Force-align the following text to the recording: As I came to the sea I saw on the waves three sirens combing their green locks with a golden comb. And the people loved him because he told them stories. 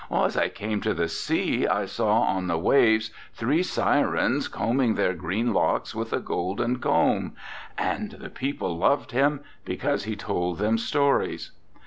As 0.09 0.35
I 0.35 0.49
came 0.49 0.81
to 0.81 0.95
the 0.95 1.07
sea 1.07 1.67
I 1.67 1.85
saw 1.85 2.21
on 2.21 2.47
the 2.47 2.57
waves 2.57 3.11
three 3.35 3.61
sirens 3.61 4.47
combing 4.47 4.95
their 4.95 5.13
green 5.13 5.53
locks 5.53 5.93
with 5.93 6.11
a 6.11 6.19
golden 6.19 6.79
comb. 6.79 7.35
And 7.77 8.09
the 8.13 8.31
people 8.31 8.75
loved 8.79 9.11
him 9.11 9.41
because 9.63 10.05
he 10.05 10.15
told 10.15 10.57
them 10.57 10.79
stories. 10.79 11.51